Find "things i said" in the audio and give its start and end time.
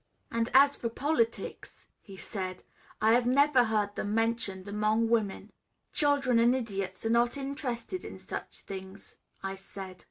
8.61-9.97